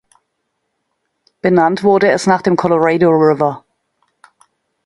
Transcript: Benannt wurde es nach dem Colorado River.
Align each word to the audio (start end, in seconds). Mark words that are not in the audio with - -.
Benannt 1.43 1.83
wurde 1.83 2.09
es 2.09 2.25
nach 2.25 2.41
dem 2.41 2.55
Colorado 2.55 3.11
River. 3.11 3.63